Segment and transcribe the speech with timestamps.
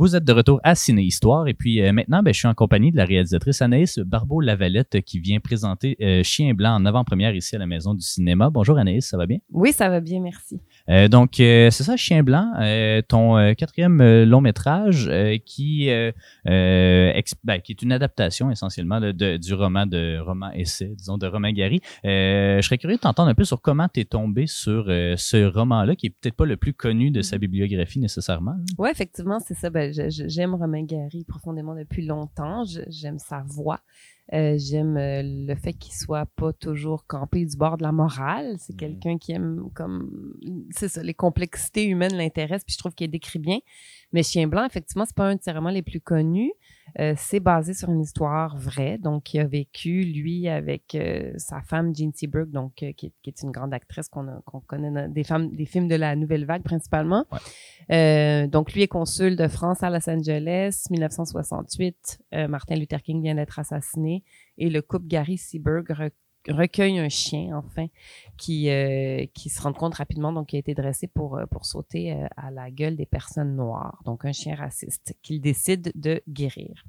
[0.00, 2.54] Vous êtes de retour à Ciné Histoire et puis euh, maintenant, ben, je suis en
[2.54, 7.34] compagnie de la réalisatrice Anaïs Barbeau-Lavalette euh, qui vient présenter euh, Chien Blanc en avant-première
[7.34, 8.48] ici à la Maison du Cinéma.
[8.48, 9.40] Bonjour Anaïs, ça va bien?
[9.50, 10.58] Oui, ça va bien, merci.
[11.10, 12.46] donc, c'est ça, Chien Blanc,
[13.08, 15.10] ton quatrième long métrage
[15.44, 15.90] qui,
[16.46, 21.52] ben, qui est une adaptation essentiellement de, du roman de roman essai, disons, de Romain
[21.52, 21.82] Gary.
[22.04, 25.94] je serais curieux de t'entendre un peu sur comment tu es tombé sur ce roman-là,
[25.94, 28.56] qui est peut-être pas le plus connu de sa bibliographie nécessairement.
[28.78, 29.68] Oui, effectivement, c'est ça.
[29.68, 32.64] Ben, j'aime Romain Gary profondément depuis longtemps.
[32.88, 33.80] J'aime sa voix.
[34.32, 38.56] Euh, j'aime euh, le fait qu'il soit pas toujours campé du bord de la morale.
[38.58, 38.76] C'est mmh.
[38.76, 40.34] quelqu'un qui aime comme
[40.70, 43.58] c'est ça, les complexités humaines l'intéressent, puis je trouve qu'il décrit bien.
[44.12, 46.52] Mais Chien blanc, effectivement, c'est pas un de ses romans les plus connus.
[46.98, 48.98] Euh, c'est basé sur une histoire vraie.
[48.98, 53.42] Donc, il a vécu, lui, avec euh, sa femme, Jean Seabrook, donc, euh, qui, est,
[53.42, 57.26] une grande actrice qu'on connaît des, femmes, des films de la Nouvelle Vague principalement.
[57.88, 62.20] donc, lui est consul de France à Los Angeles, 1968.
[62.48, 64.22] Martin Luther King vient d'être assassiné
[64.58, 65.92] et le couple Gary Seaberg
[66.48, 67.86] recueille un chien, enfin,
[68.36, 71.66] qui, euh, qui se rend compte rapidement, donc qui a été dressé pour, euh, pour
[71.66, 74.00] sauter euh, à la gueule des personnes noires.
[74.04, 76.84] Donc, un chien raciste qu'il décide de guérir.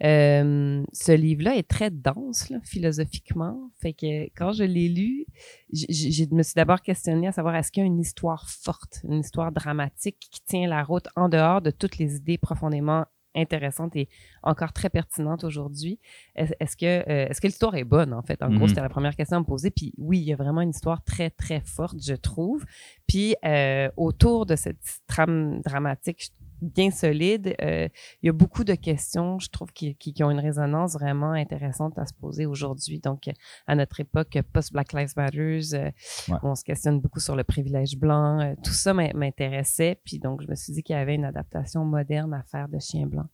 [0.00, 3.70] ce livre-là est très dense, philosophiquement.
[3.80, 5.26] Fait que quand je l'ai lu,
[5.72, 9.20] je me suis d'abord questionné à savoir est-ce qu'il y a une histoire forte, une
[9.20, 14.08] histoire dramatique qui tient la route en dehors de toutes les idées profondément intéressante et
[14.42, 15.98] encore très pertinente aujourd'hui.
[16.34, 18.42] Est-ce que, euh, est-ce que l'histoire est bonne, en fait?
[18.42, 18.68] En gros, mhm.
[18.68, 19.70] c'était la première question à me poser.
[19.70, 22.64] Puis oui, il y a vraiment une histoire très, très forte, je trouve.
[23.06, 27.54] Puis euh, autour de cette trame dramatique, bien solide.
[27.62, 27.88] Euh,
[28.22, 31.98] il y a beaucoup de questions, je trouve, qui, qui, ont une résonance vraiment intéressante
[31.98, 33.00] à se poser aujourd'hui.
[33.00, 33.30] Donc,
[33.66, 35.90] à notre époque, post-Black Lives Matter, euh,
[36.42, 38.40] on se questionne beaucoup sur le privilège blanc.
[38.40, 40.00] Euh, tout ça m'intéressait.
[40.04, 42.78] Puis donc, je me suis dit qu'il y avait une adaptation moderne à faire de
[42.78, 43.26] Chien blanc.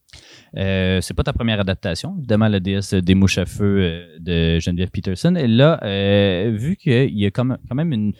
[0.56, 4.90] Euh, c'est pas ta première adaptation, évidemment, la déesse des mouches à feu de Geneviève
[4.90, 5.34] Peterson.
[5.36, 5.78] Et là,
[6.50, 8.12] vu qu'il y a quand même une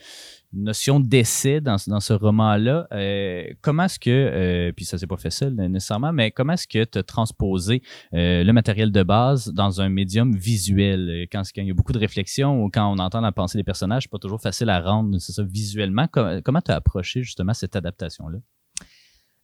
[0.53, 2.87] notion d'essai dans, ce roman-là.
[2.93, 6.69] Euh, comment est-ce que, euh, puis ça s'est pas fait seul nécessairement, mais comment est-ce
[6.69, 7.83] que tu as transposé
[8.15, 11.27] euh, le matériel de base dans un médium visuel?
[11.33, 13.65] Quand, quand, il y a beaucoup de réflexion ou quand on entend la pensée des
[13.65, 16.07] personnages, c'est pas toujours facile à rendre, c'est ça, visuellement.
[16.09, 18.39] comment tu as approché justement cette adaptation-là?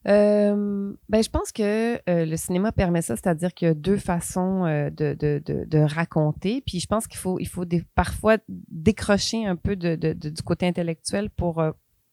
[0.06, 3.96] Euh, ben, je pense que euh, le cinéma permet ça, c'est-à-dire qu'il y a deux
[3.96, 6.62] façons euh, de, de, de, de, raconter.
[6.64, 10.66] Puis je pense qu'il faut, il faut des, parfois décrocher un peu de, du côté
[10.66, 11.62] intellectuel pour,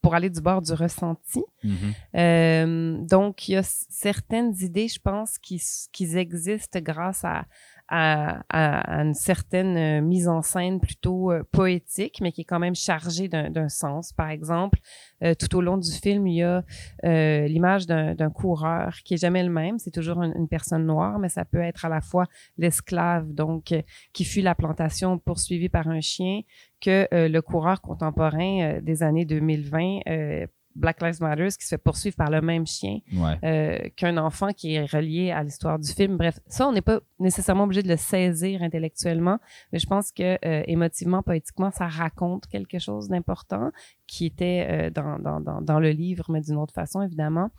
[0.01, 1.43] pour aller du bord du ressenti.
[1.63, 3.07] Mm-hmm.
[3.07, 7.45] donc, il y a certaines idées, je pense, qui, qui existent grâce à,
[7.87, 12.59] à, à, une certaine euh, mise en scène plutôt euh, poétique, mais qui est quand
[12.59, 14.11] même chargée d'un sens.
[14.11, 14.79] Par exemple,
[15.23, 16.63] euh, tout au long du film, il y a
[17.03, 19.77] l'image d'un coureur qui est jamais le même.
[19.77, 22.25] C'est toujours une, personne noire, mais ça peut être à la fois
[22.57, 23.73] l'esclave, donc
[24.13, 26.41] qui fuit la plantation poursuivi par un chien,
[26.81, 29.99] que le coureur contemporain des années 2020
[30.75, 32.99] Black Lives Matter qui se fait poursuivre par le même chien
[33.43, 36.17] euh, qu'un enfant qui est relié à l'histoire du film.
[36.17, 39.39] Bref, ça, on n'est pas nécessairement obligé de le saisir intellectuellement,
[39.71, 43.71] mais je pense que euh, émotivement, poétiquement, ça raconte quelque chose d'important
[44.07, 47.49] qui était euh, dans, dans, dans, dans, le livre, mais d'une autre façon, évidemment.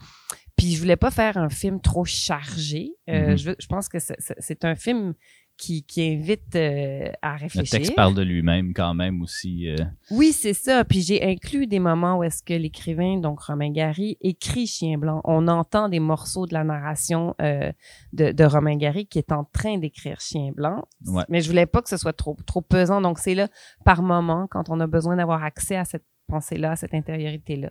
[0.57, 2.91] Puis je voulais pas faire un film trop chargé.
[3.09, 3.37] Mm-hmm.
[3.37, 5.15] je, je, pense que c'est un film
[5.57, 7.79] qui, qui invite euh, à réfléchir.
[7.79, 9.69] Le texte parle de lui-même quand même aussi.
[9.69, 9.77] Euh.
[10.11, 10.85] Oui, c'est ça.
[10.85, 15.21] Puis j'ai inclus des moments où est-ce que l'écrivain, donc Romain Gary, écrit Chien blanc.
[15.25, 17.73] On entend des morceaux de la narration euh,
[18.13, 20.85] de, de, Romain Gary qui est en train d'écrire Chien blanc.
[21.29, 23.01] Mais je voulais pas que ce soit trop, trop pesant.
[23.01, 23.49] Donc c'est là,
[23.85, 27.71] par moment, quand on a besoin d'avoir accès à cette pensée-là, à cette intériorité-là.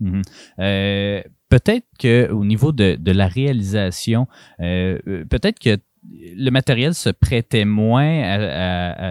[0.00, 1.24] Mm-hmm.
[1.50, 4.26] peut-être que au niveau de, de la réalisation,
[4.58, 5.78] peut-être que
[6.10, 8.22] le matériel se prêtait moins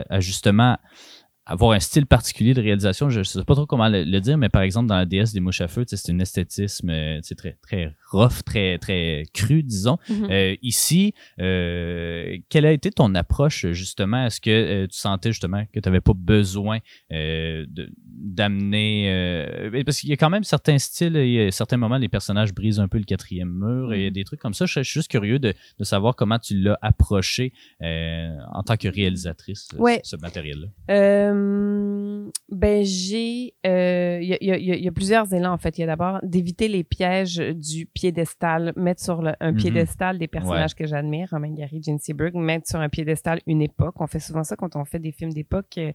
[0.09, 0.77] à, justement
[1.45, 3.09] avoir un style particulier de réalisation.
[3.09, 5.41] Je ne sais pas trop comment le, dire, mais par exemple, dans la DS des
[5.41, 9.97] mouches à feu, c'est un esthétisme euh, très, très rough, très, très cru, disons.
[10.09, 10.31] Mm-hmm.
[10.31, 14.25] Euh, ici, euh, quelle a été ton approche, justement?
[14.25, 16.79] Est-ce que tu sentais justement que tu n'avais pas besoin
[18.07, 19.69] d'amener...
[19.85, 22.87] parce qu'il y a quand même certains styles, et certains moments, les personnages brisent un
[22.87, 24.13] peu le quatrième mur, et il y a mm-hmm.
[24.13, 24.65] des trucs comme ça.
[24.65, 27.51] Je, suis juste curieux de, de savoir comment tu l'as approché
[27.81, 29.67] en tant que réalisatrice,
[30.03, 31.32] ce matériel-là.
[31.33, 35.77] Euh, ben j'ai, il euh, y, a, y, y, a, plusieurs élans en fait.
[35.77, 39.57] Il y a d'abord d'éviter les pièges du piédestal, mettre sur le, un mhm.
[39.57, 43.95] piédestal des personnages que j'admire, Romain Gary, Gene Seberg, mettre sur un piédestal une époque.
[43.99, 45.77] On fait souvent ça quand on fait des films d'époque.
[45.77, 45.91] Euh,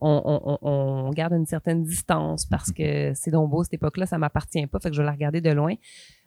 [0.00, 4.18] on, on, on, garde une certaine distance parce que c'est donc beau cette époque-là, ça
[4.18, 5.74] m'appartient pas, fait que je vais la regarder de loin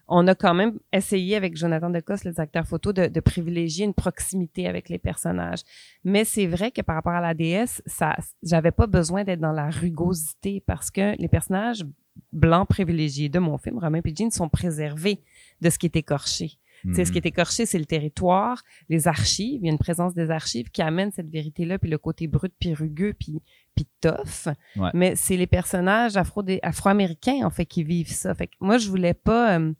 [0.07, 3.93] on a quand même essayé avec Jonathan Decosse, le directeur photo, de, de, privilégier une
[3.93, 5.61] proximité avec les personnages.
[6.03, 9.53] Mais c'est vrai que par rapport à la déesse, ça, j'avais pas besoin d'être dans
[9.53, 11.85] la rugosité parce que les personnages
[12.31, 15.21] blancs privilégiés de mon film, Romain et Jean, sont préservés
[15.61, 16.57] de ce qui est écorché.
[16.93, 17.25] C'est Ce qui mhm.
[17.25, 19.61] est écorché, c'est le territoire, les archives.
[19.61, 22.53] Il y a une présence des archives qui amène cette vérité-là, puis le côté brut,
[22.59, 23.41] puis rugueux, puis,
[23.73, 24.53] puis tough.
[24.93, 28.35] Mais c'est les personnages afro afro-américains, en fait, qui vivent ça.
[28.35, 29.73] Fait que moi, je voulais pas euh,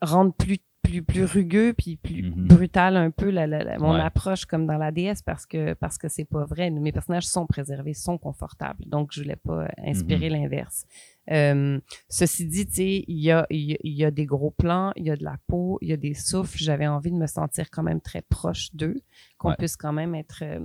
[0.00, 0.58] rendre plus
[0.90, 2.46] plus, plus rugueux puis plus mm-hmm.
[2.46, 6.08] brutal un peu la, la, mon approche comme dans la DS parce que parce que
[6.08, 6.70] c'est pas vrai.
[6.70, 8.84] Mes personnages sont préservés, sont confortables.
[8.86, 10.32] Donc je voulais pas inspirer mm-hmm.
[10.32, 10.86] l'inverse.
[11.30, 15.06] Euh, ceci dit, tu sais, il y a, il y a des gros plans, il
[15.06, 16.58] y a de la peau, il y a des souffles.
[16.58, 18.96] J'avais envie de me sentir quand même très proche d'eux,
[19.38, 20.60] qu'on puisse quand même être, euh,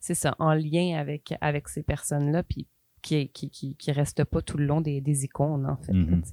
[0.00, 2.66] c'est ça, en lien avec avec ces personnes-là, puis
[3.02, 5.92] qui qui qui, qui restent pas tout le long des, des icônes en fait.
[5.92, 6.32] Mm-hmm.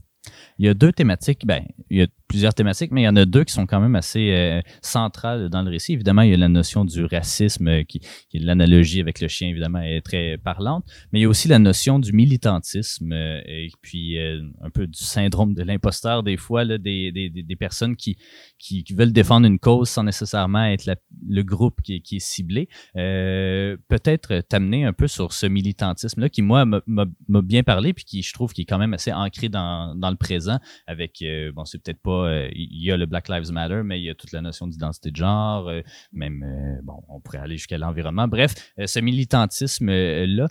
[0.58, 3.16] Il y a deux thématiques, ben, il y a plusieurs thématiques, mais il y en
[3.16, 5.94] a deux qui sont quand même assez euh, centrales dans le récit.
[5.94, 9.50] Évidemment, il y a la notion du racisme, euh, qui, qui l'analogie avec le chien,
[9.50, 13.70] évidemment, est très parlante, mais il y a aussi la notion du militantisme euh, et
[13.82, 18.18] puis un peu du syndrome de l'imposteur des fois, des, des, des, personnes qui,
[18.58, 20.90] qui, veulent défendre une cause sans nécessairement être
[21.28, 22.68] le groupe qui, qui est ciblé.
[22.94, 27.06] Peut-être t'amener un peu sur ce militantisme-là qui, moi, m'a
[27.42, 30.18] bien parlé, puis qui, je trouve, qui est quand même assez ancré dans, dans le
[30.18, 34.00] présent avec, bon, c'est peut-être pas euh, il y a le Black Lives Matter, mais
[34.00, 35.82] il y a toute la notion d'identité de genre, euh,
[36.14, 38.28] même, euh, bon, on pourrait aller jusqu'à l'environnement.
[38.28, 40.48] Bref, ce militantisme-là,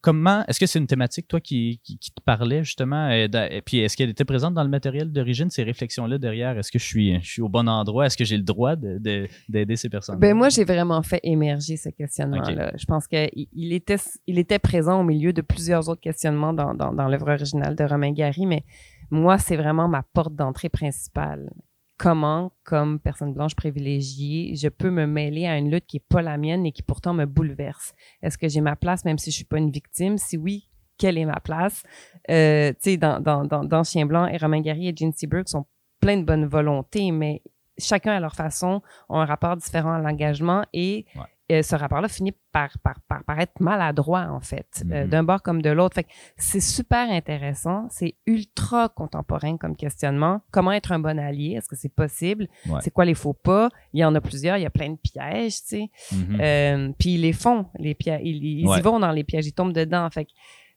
[0.00, 4.10] comment, est-ce que c'est une thématique, toi, qui, te parlait justement, et puis est-ce qu'elle
[4.10, 6.58] était présente dans le matériel d'origine, ces réflexions-là derrière?
[6.58, 8.06] Est-ce que je suis, je suis au bon endroit?
[8.06, 10.18] Est-ce que j'ai le droit d'aider ces personnes?
[10.18, 12.72] Ben, moi, j'ai vraiment fait émerger ce questionnement-là.
[12.76, 13.96] Je pense qu'il il était,
[14.26, 17.84] il était présent au milieu de plusieurs autres questionnements dans, dans, dans l'œuvre originale de
[17.84, 18.64] Romain Gary, mais
[19.10, 21.52] moi, c'est vraiment ma porte d'entrée principale.
[21.98, 26.20] Comment, comme personne blanche privilégiée, je peux me mêler à une lutte qui est pas
[26.20, 27.94] la mienne et qui pourtant me bouleverse?
[28.22, 30.18] Est-ce que j'ai ma place même si je suis pas une victime?
[30.18, 30.68] Si oui,
[30.98, 31.82] quelle est ma place?
[32.30, 35.48] Euh, tu sais, dans, dans, dans, dans, Chien Blanc et Romain Gary et Jean Seabrook
[35.48, 35.64] sont
[36.00, 37.42] pleins de bonne volonté, mais
[37.78, 41.06] chacun à leur façon ont un rapport différent à l'engagement et
[41.52, 45.08] euh, ce rapport-là finit par, par, par, être maladroit, en fait, euh, mm-hmm.
[45.08, 45.94] d'un bord comme de l'autre.
[45.94, 46.06] Fait
[46.36, 50.40] c'est super intéressant, c'est ultra contemporain comme questionnement.
[50.50, 51.52] Comment être un bon allié?
[51.52, 52.48] Est-ce que c'est possible?
[52.80, 53.68] C'est quoi les faux pas?
[53.92, 55.90] Il y en a plusieurs, il y a plein de pièges, tu sais.
[56.12, 56.40] Mm-hmm.
[56.40, 58.22] euh, puis ils les font, les pièges.
[58.24, 60.08] Ils, ils y vont dans les pièges, ils tombent dedans.
[60.10, 60.26] Fait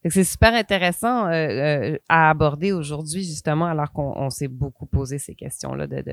[0.07, 5.35] c'est super intéressant euh, euh, à aborder aujourd'hui, justement, alors qu'on s'est beaucoup posé ces
[5.35, 6.03] questions-là, de,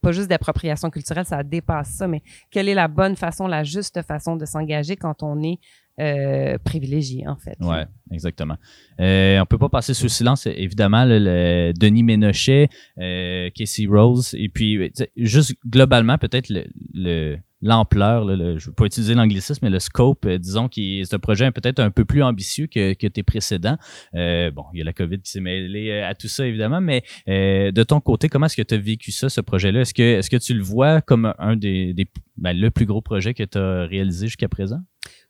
[0.00, 2.22] pas juste d'appropriation culturelle, ça dépasse ça, mais
[2.52, 5.58] quelle est la bonne façon, la juste façon de s'engager quand on est
[5.98, 7.56] euh, privilégié, en fait?
[7.60, 8.56] Ouais, exactement.
[9.00, 14.92] Euh, on peut pas passer sous silence, évidemment, le, Denis Ménochet, Casey Rose, et puis
[15.16, 20.38] juste globalement, peut-être le l'ampleur, je ne veux pas utiliser l'anglicisme, mais le scope, euh,
[20.38, 23.76] disons, qui est un projet peut-être un peu plus ambitieux que, tes précédents.
[24.14, 26.80] Euh, bon, il y a la COVID qui s'est mêlée euh, à tout ça, évidemment,
[26.80, 29.80] mais de ton côté, comment est-ce que tu as vécu ça, ce projet-là?
[29.80, 31.94] Est-ce que, tu le vois comme un des,
[32.36, 34.80] ben, le plus gros projet que tu as réalisé jusqu'à présent?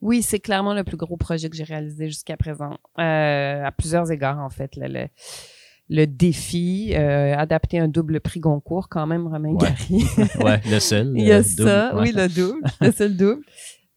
[0.01, 4.39] Oui, c'est clairement le plus gros projet que j'ai réalisé jusqu'à présent, à plusieurs égards,
[4.39, 4.77] en fait.
[5.89, 10.05] Le défi, euh, adapter un double prix Goncourt quand même, Romain Gary.
[10.41, 11.13] ouais, le seul.
[11.15, 13.43] Il y a ça, oui, le double, le seul double.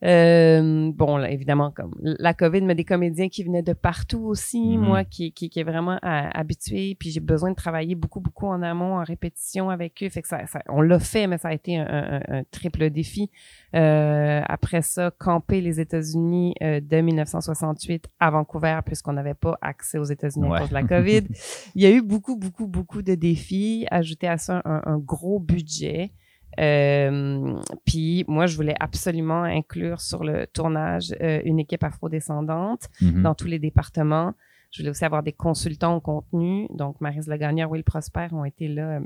[0.04, 4.60] Euh, bon, là, évidemment, comme la COVID, mais des comédiens qui venaient de partout aussi,
[4.60, 4.77] mm-hmm.
[4.77, 8.62] moi qui, qui, qui est vraiment habitué, puis j'ai besoin de travailler beaucoup, beaucoup en
[8.62, 10.10] amont, en répétition avec eux.
[10.10, 13.32] Fait que ça, on l'a fait, mais ça a été un, un, triple défi.
[13.75, 19.98] Euh, après ça, camper les États-Unis euh, de 1968 à Vancouver, puisqu'on n'avait pas accès
[19.98, 21.24] aux États-Unis à cause de la COVID.
[21.75, 23.88] Il y a eu beaucoup, beaucoup, beaucoup de défis.
[23.89, 26.12] Ajouter à ça un, un gros budget.
[26.60, 33.24] Euh, puis moi, je voulais absolument inclure sur le tournage euh, une équipe afrodescendante mm
[33.24, 34.34] dans tous les départements.
[34.72, 36.68] Je voulais aussi avoir des consultants au contenu.
[36.72, 39.00] Donc, Marise Legagnère, Will Prosper ont été là euh,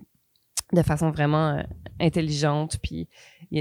[0.74, 1.64] de façon vraiment euh,
[2.00, 2.78] intelligente.
[2.82, 3.08] Puis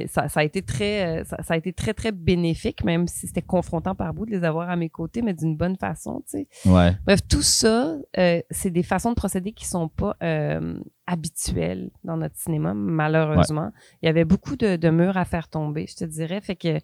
[0.07, 3.43] ça, ça, a été très, ça, ça, a été très très bénéfique, même si c'était
[3.43, 6.49] confrontant par bout de les avoir à mes côtés, mais d'une bonne façon, tu sais.
[6.65, 6.97] Ouais.
[7.05, 12.17] Bref, tout ça, euh, c'est des façons de procéder qui sont pas euh, habituelles dans
[12.17, 13.73] notre cinéma, malheureusement.
[14.03, 16.41] Il y avait beaucoup de, de, murs à faire tomber, je te dirais.
[16.41, 16.79] Fait que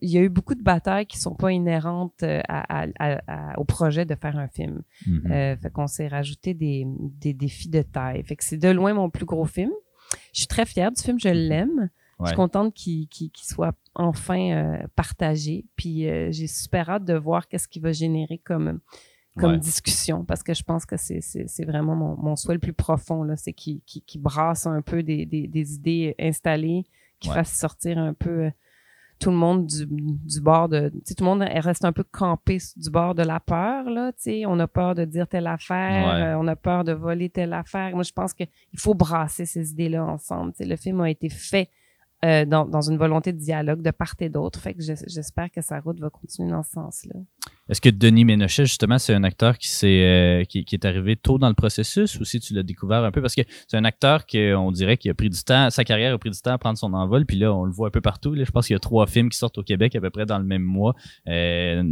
[0.00, 3.64] il y a eu beaucoup de batailles qui sont pas inhérentes euh, à, à, au
[3.64, 4.82] projet de faire un film.
[5.06, 5.32] Mm-hmm.
[5.32, 8.22] euh, fait qu'on s'est rajouté des, des défis de taille.
[8.24, 9.72] Fait que c'est de loin mon plus gros film.
[10.32, 11.48] Je suis très fière du film, je mm-hmm.
[11.48, 11.90] l'aime.
[12.20, 15.66] Je suis contente qu'il soit enfin euh, partagé.
[15.76, 18.80] Puis euh, j'ai super hâte de voir qu'est-ce qu'il va générer comme
[19.38, 23.22] comme discussion parce que je pense que c'est vraiment mon, mon, souhait le plus profond
[23.22, 26.86] là c'est qui, qui, qui brasse un peu des, des, des idées installées
[27.20, 28.50] qui fasse sortir un peu euh,
[29.18, 32.04] tout le monde du, du bord de tu sais tout le monde reste un peu
[32.04, 35.46] campé du bord de la peur là tu sais on a peur de dire telle
[35.46, 38.94] affaire euh, on a peur de voler telle affaire moi je pense que il faut
[38.94, 41.70] brasser ces idées là ensemble tu sais le film a été fait
[42.24, 44.58] euh, dans, dans, une volonté de dialogue de part et d'autre.
[44.58, 47.20] Fait que j'espère que sa route va continuer dans ce sens-là.
[47.68, 51.16] Est-ce que Denis Ménochet, justement, c'est un acteur qui, est, euh, qui, qui, est arrivé
[51.16, 53.22] tôt dans le processus ou si tu l'as découvert un peu?
[53.22, 56.18] Parce que c'est un acteur qu'on dirait qu'il a pris du temps, sa carrière a
[56.18, 58.34] pris du temps à prendre son envol, puis là, on le voit un peu partout.
[58.34, 58.44] Là.
[58.44, 60.38] Je pense qu'il y a trois films qui sortent au Québec à peu près dans
[60.38, 60.94] le même mois,
[61.28, 61.82] euh,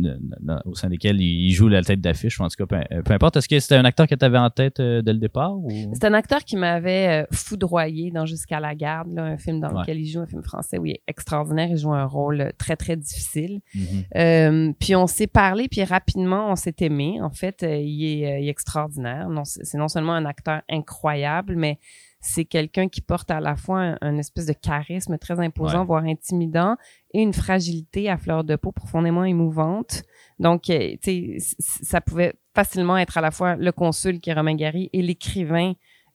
[0.64, 3.36] au sein desquels il joue la tête d'affiche, en tout cas, peu, importe.
[3.36, 5.56] Est-ce que c'était un acteur que tu avais en tête dès le départ?
[5.56, 5.68] Ou...
[5.94, 10.00] C'est un acteur qui m'avait foudroyé dans Jusqu'à la garde, là, un film dans lequel
[10.00, 11.68] il joue un film français où il est extraordinaire.
[11.70, 13.60] Il joue un rôle très, très difficile.
[13.74, 14.04] Mm-hmm.
[14.16, 17.20] Euh, puis on s'est parlé, puis rapidement, on s'est aimé.
[17.22, 19.28] En fait, euh, il, est, euh, il, est, extraordinaire.
[19.28, 21.78] Non, c'est non seulement un acteur incroyable, mais
[22.20, 26.76] c'est quelqu'un qui porte à la fois un, espèce de charisme très imposant, voire intimidant,
[27.12, 30.02] et une fragilité à fleur de peau profondément émouvante.
[30.38, 34.54] Donc, tu sais, ça pouvait facilement être à la fois le consul qui est Romain
[34.54, 35.74] Gary et l'écrivain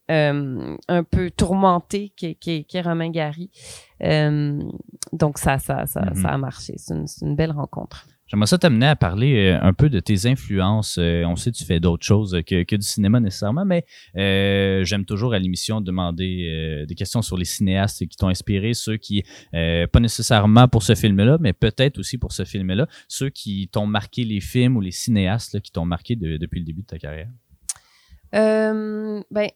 [0.10, 3.52] euh, un peu tourmenté qui, qui, qui est Romain Gary.
[4.02, 4.60] Euh,
[5.14, 6.22] donc ça, ça, ça, mm-hmm.
[6.22, 6.74] ça a marché.
[6.78, 8.08] C'est une, une, belle rencontre.
[8.30, 11.00] J'aimerais ça t'amener à parler euh, un peu de tes influences.
[11.00, 13.86] on sait que tu fais d'autres choses que, que, du cinéma nécessairement, mais
[14.18, 18.98] euh, j'aime toujours à l'émission demander des questions sur les cinéastes qui t'ont inspiré, ceux
[18.98, 23.88] qui, pas nécessairement pour ce film-là, mais peut-être aussi pour ce film-là, ceux qui t'ont
[23.88, 27.30] marqué les films ou les cinéastes qui t'ont marqué depuis le début de ta carrière.
[28.36, 29.50] Euh, ben,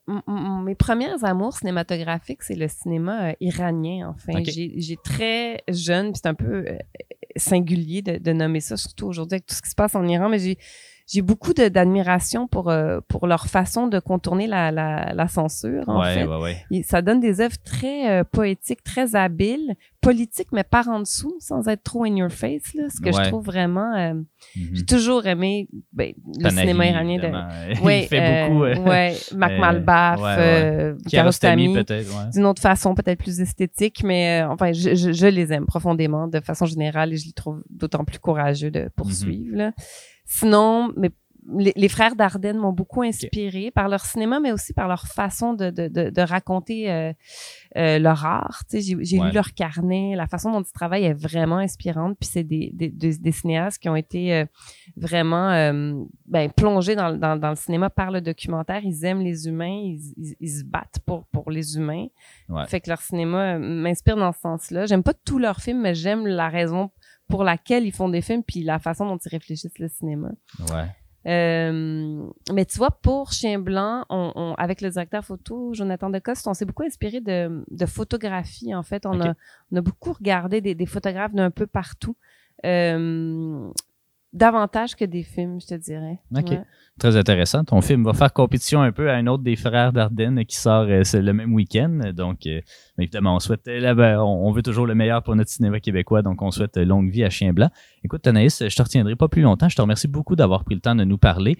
[0.63, 4.41] mes premières amours cinématographiques, c'est le cinéma euh, iranien, enfin.
[4.45, 6.77] J'ai très jeune, c'est un peu euh,
[7.35, 10.29] singulier de, de, nommer ça, surtout aujourd'hui avec tout ce qui se passe en Iran,
[10.29, 10.57] mais j'ai
[11.05, 15.83] j'ai beaucoup d'admiration pour euh, pour leur façon de contourner la, la, la censure.
[15.87, 16.25] En fait.
[16.25, 16.83] Ouais, ouais.
[16.83, 21.67] ça donne des œuvres très euh, poétiques, très habiles, politiques, mais par en dessous, sans
[21.67, 22.73] être trop in your face.
[22.73, 23.93] Là, ce que je trouve vraiment.
[23.95, 24.13] Euh.
[24.55, 27.17] J'ai toujours aimé ben, le cinéma iranien.
[27.17, 28.89] De, ouais, Il fait beaucoup.
[28.89, 32.29] ouais, Mac Malbaf, Kiarostami, peut-être.
[32.31, 36.39] D'une autre façon, peut-être plus esthétique, mais enfin, je, je, je, les aime profondément de
[36.39, 39.55] façon générale et je les trouve d'autant plus courageux de poursuivre.
[39.55, 39.57] Mm-hmm.
[39.57, 39.71] là.
[40.25, 41.11] Sinon, mais
[41.57, 45.69] les, frères Dardenne m'ont beaucoup inspiré par leur cinéma, mais aussi par leur façon de,
[45.69, 47.13] de, de, raconter euh,
[47.77, 48.63] euh, leur art.
[48.71, 52.17] J'ai lu leur carnet, la façon dont ils travaillent est vraiment inspirante.
[52.19, 54.45] Puis c'est des, des, des, cinéastes qui ont été euh,
[54.95, 55.51] vraiment
[56.25, 58.81] ben, plongés dans, dans, dans, le cinéma par le documentaire.
[58.83, 62.07] Ils aiment les humains, ils, ils, se battent pour, pour les humains.
[62.67, 64.85] Fait que leur cinéma m'inspire dans ce sens-là.
[64.85, 66.91] J'aime pas tous leurs films, mais j'aime la raison
[67.29, 70.31] pour laquelle ils font des films puis la façon dont ils réfléchissent le cinéma.
[70.71, 70.87] Ouais.
[71.25, 72.21] Euh,
[72.53, 76.65] mais tu vois, pour Chien Blanc, on, avec le directeur photo, Jonathan Decoste, on s'est
[76.65, 78.75] beaucoup inspiré de, de photographie.
[78.75, 79.33] En fait, on, a,
[79.71, 82.17] on a beaucoup regardé des, des photographes d'un peu partout.
[82.65, 83.69] Euh,
[84.33, 86.19] davantage que des films, je te dirais.
[86.35, 86.57] OK.
[86.99, 87.63] Très intéressant.
[87.63, 90.85] Ton film va faire compétition un peu à un autre des frères Dardenne qui sort
[90.87, 92.11] euh, le même week-end.
[92.15, 92.61] Donc, euh,
[92.99, 96.21] évidemment, on souhaite, euh, là, ben, on, veut toujours le meilleur pour notre cinéma québécois.
[96.21, 97.69] Donc, on souhaite longue vie à Chien Blanc.
[98.03, 99.69] Écoute, Anaïs, je te retiendrai pas plus longtemps.
[99.69, 101.57] Je te remercie beaucoup d'avoir pris le temps de nous parler.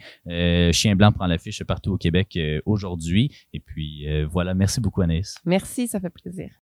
[0.72, 3.32] Chien Blanc prend l'affiche partout au Québec aujourd'hui.
[3.54, 4.54] Et puis, voilà.
[4.54, 5.36] Merci beaucoup, Anaïs.
[5.46, 6.50] Merci, ça fait plaisir.